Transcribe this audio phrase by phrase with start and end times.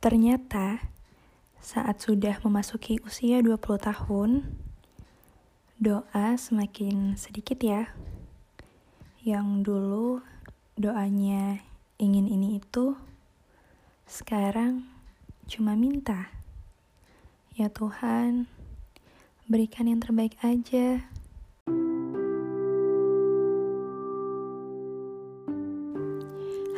[0.00, 0.80] Ternyata
[1.60, 4.48] saat sudah memasuki usia 20 tahun,
[5.76, 7.92] doa semakin sedikit ya.
[9.20, 10.24] Yang dulu
[10.80, 11.60] doanya
[12.00, 12.96] ingin ini itu,
[14.08, 14.88] sekarang
[15.44, 16.32] cuma minta.
[17.52, 18.48] Ya Tuhan,
[19.52, 21.04] berikan yang terbaik aja.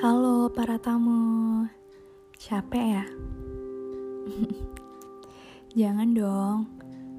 [0.02, 1.70] Halo para tamu.
[2.43, 3.06] Capek ya?
[5.78, 6.66] Jangan dong,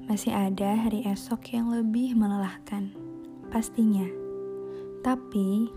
[0.04, 2.92] masih ada hari esok yang lebih melelahkan.
[3.48, 4.04] Pastinya.
[5.00, 5.72] Tapi,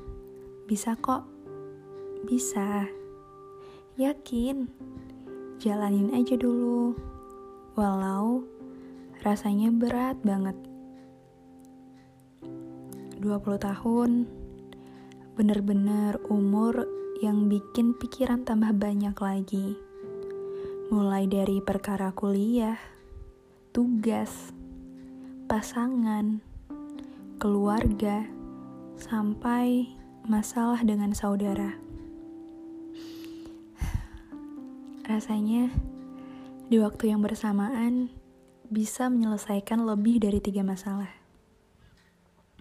[0.67, 1.23] bisa kok.
[2.27, 2.91] Bisa.
[3.95, 4.67] Yakin.
[5.63, 6.99] Jalanin aja dulu.
[7.79, 8.43] Walau
[9.23, 10.59] rasanya berat banget.
[13.23, 13.23] 20
[13.63, 14.27] tahun
[15.39, 19.73] bener-bener umur yang bikin pikiran tambah banyak lagi.
[20.93, 22.77] Mulai dari perkara kuliah,
[23.73, 24.53] tugas,
[25.49, 26.39] pasangan,
[27.41, 28.29] keluarga,
[29.01, 29.89] sampai
[30.29, 31.73] masalah dengan saudara.
[35.07, 35.73] Rasanya
[36.69, 38.11] di waktu yang bersamaan
[38.67, 41.09] bisa menyelesaikan lebih dari tiga masalah.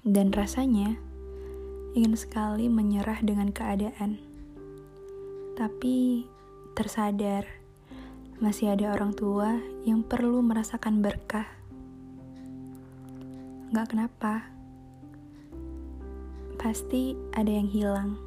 [0.07, 0.95] Dan rasanya
[1.99, 4.26] ingin sekali menyerah dengan keadaan
[5.57, 6.29] tapi
[6.77, 7.49] tersadar
[8.45, 9.57] masih ada orang tua
[9.89, 11.49] yang perlu merasakan berkah.
[13.73, 14.45] Gak kenapa,
[16.61, 18.21] pasti ada yang hilang.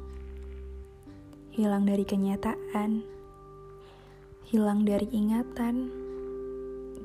[1.54, 3.06] Hilang dari kenyataan,
[4.50, 5.86] hilang dari ingatan,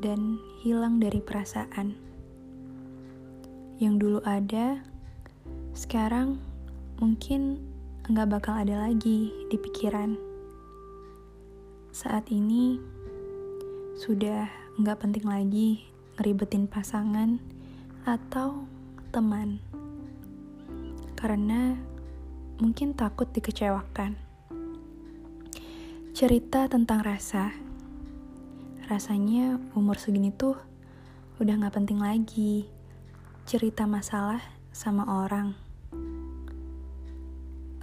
[0.01, 1.93] dan hilang dari perasaan.
[3.77, 4.81] Yang dulu ada,
[5.77, 6.41] sekarang
[6.97, 7.74] mungkin
[8.05, 10.13] nggak bakal ada lagi di pikiran.
[11.89, 12.77] Saat ini
[13.97, 14.45] sudah
[14.77, 17.41] nggak penting lagi ngeribetin pasangan
[18.05, 18.69] atau
[19.09, 19.57] teman,
[21.17, 21.73] karena
[22.61, 24.13] mungkin takut dikecewakan.
[26.13, 27.57] Cerita tentang rasa,
[28.85, 30.53] rasanya umur segini tuh
[31.41, 32.69] udah nggak penting lagi
[33.49, 35.64] cerita masalah sama orang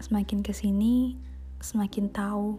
[0.03, 1.15] Semakin ke sini,
[1.63, 2.59] semakin tahu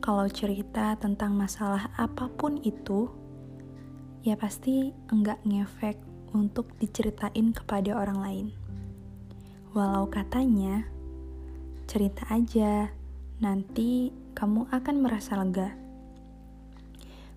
[0.00, 3.12] kalau cerita tentang masalah apa pun itu,
[4.24, 6.00] ya pasti enggak ngefek
[6.32, 8.46] untuk diceritain kepada orang lain.
[9.76, 10.88] Walau katanya,
[11.84, 12.88] cerita aja,
[13.36, 15.76] nanti kamu akan merasa lega.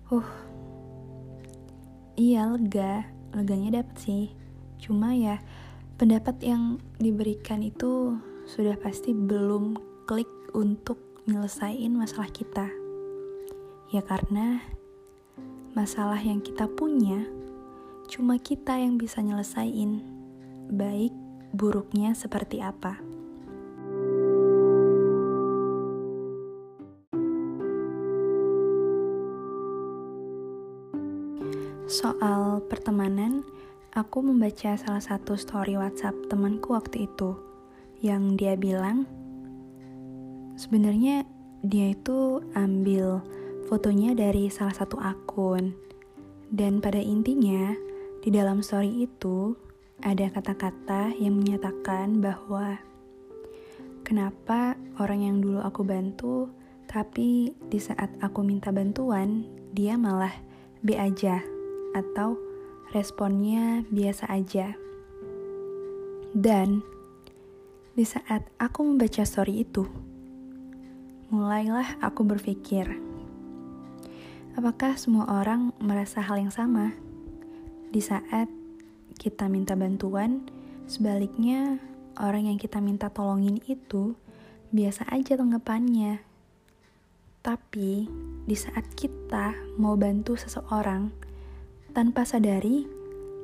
[0.08, 0.32] Uh,
[2.16, 3.04] iya lega,
[3.36, 4.24] leganya dapet sih.
[4.80, 5.44] Cuma ya,
[6.00, 8.16] pendapat yang diberikan itu
[8.50, 9.78] sudah pasti belum
[10.10, 10.26] klik
[10.58, 10.98] untuk
[11.30, 12.66] nyelesain masalah kita.
[13.94, 14.58] Ya karena
[15.78, 17.30] masalah yang kita punya
[18.10, 20.02] cuma kita yang bisa nyelesain.
[20.66, 21.14] Baik
[21.54, 22.98] buruknya seperti apa.
[31.86, 33.46] Soal pertemanan,
[33.94, 37.49] aku membaca salah satu story WhatsApp temanku waktu itu
[38.00, 39.04] yang dia bilang
[40.56, 41.24] sebenarnya
[41.60, 43.20] dia itu ambil
[43.68, 45.76] fotonya dari salah satu akun.
[46.50, 47.72] Dan pada intinya
[48.20, 49.54] di dalam story itu
[50.02, 52.80] ada kata-kata yang menyatakan bahwa
[54.02, 56.50] kenapa orang yang dulu aku bantu
[56.90, 60.34] tapi di saat aku minta bantuan dia malah
[60.82, 61.38] B aja
[61.94, 62.34] atau
[62.90, 64.74] responnya biasa aja.
[66.34, 66.82] Dan
[68.00, 69.84] di saat aku membaca story itu,
[71.28, 72.96] mulailah aku berpikir,
[74.56, 76.96] apakah semua orang merasa hal yang sama?
[77.92, 78.48] Di saat
[79.20, 80.48] kita minta bantuan,
[80.88, 81.76] sebaliknya
[82.16, 84.16] orang yang kita minta tolongin itu
[84.72, 86.24] biasa aja tanggapannya.
[87.44, 88.08] Tapi
[88.48, 91.12] di saat kita mau bantu seseorang,
[91.92, 92.88] tanpa sadari,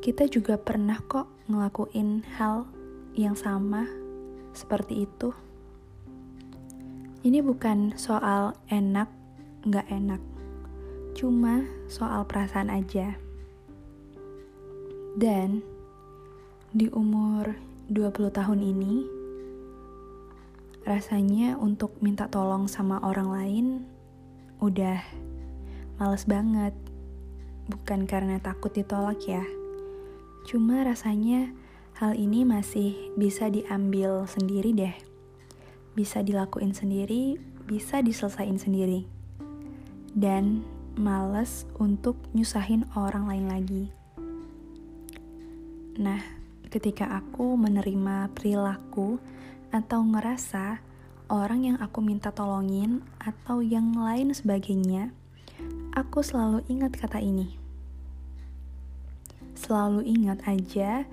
[0.01, 2.65] kita juga pernah kok ngelakuin hal
[3.13, 4.06] yang sama
[4.57, 5.37] seperti itu.
[7.21, 9.13] Ini bukan soal enak,
[9.69, 10.23] nggak enak.
[11.13, 13.19] Cuma soal perasaan aja.
[15.17, 15.61] Dan
[16.73, 17.57] di umur
[17.89, 18.95] 20 tahun ini,
[20.87, 23.67] rasanya untuk minta tolong sama orang lain
[24.63, 25.03] udah
[25.99, 26.73] males banget.
[27.67, 29.43] Bukan karena takut ditolak ya.
[30.47, 31.51] Cuma rasanya
[31.97, 34.95] hal ini masih bisa diambil sendiri deh.
[35.97, 39.09] Bisa dilakuin sendiri, bisa diselesain sendiri.
[40.17, 40.65] dan
[40.97, 43.85] males untuk nyusahin orang lain lagi.
[46.01, 46.25] Nah,
[46.73, 49.21] ketika aku menerima perilaku
[49.69, 50.81] atau ngerasa
[51.29, 55.13] orang yang aku minta tolongin atau yang lain sebagainya,
[55.93, 57.61] aku selalu ingat kata ini.
[59.53, 61.05] Selalu ingat aja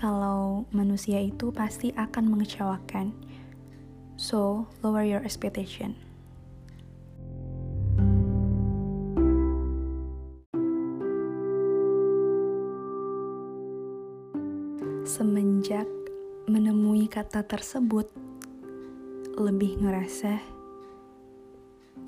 [0.00, 3.12] kalau manusia itu pasti akan mengecewakan.
[4.16, 5.92] So, lower your expectation.
[15.04, 15.84] Semenjak
[16.48, 18.08] menemui kata tersebut,
[19.36, 20.40] lebih ngerasa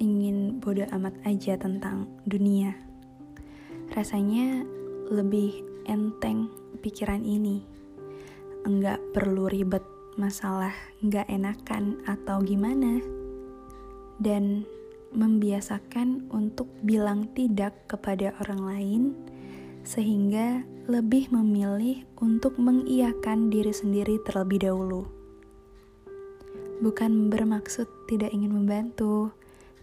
[0.01, 2.73] ingin bodoh amat aja tentang dunia.
[3.93, 4.65] Rasanya
[5.13, 6.49] lebih enteng
[6.81, 7.72] pikiran ini.
[8.63, 9.83] Enggak perlu ribet
[10.15, 13.03] masalah enggak enakan atau gimana.
[14.23, 14.63] Dan
[15.13, 19.03] membiasakan untuk bilang tidak kepada orang lain
[19.83, 25.03] sehingga lebih memilih untuk mengiyakan diri sendiri terlebih dahulu.
[26.83, 29.31] Bukan bermaksud tidak ingin membantu,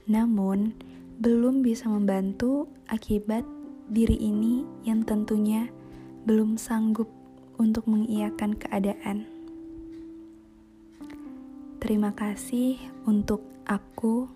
[0.07, 0.75] namun
[1.19, 3.43] belum bisa membantu akibat
[3.91, 5.67] diri ini yang tentunya
[6.27, 7.07] belum sanggup
[7.59, 9.27] untuk mengiyakan keadaan.
[11.83, 14.31] Terima kasih untuk aku,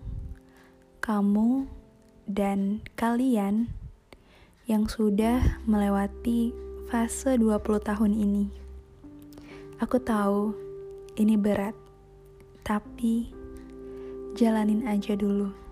[1.00, 1.64] kamu,
[2.28, 3.72] dan kalian
[4.68, 6.52] yang sudah melewati
[6.88, 8.44] fase 20 tahun ini.
[9.80, 10.52] Aku tahu
[11.20, 11.76] ini berat,
[12.64, 13.28] tapi
[14.36, 15.63] jalanin aja dulu.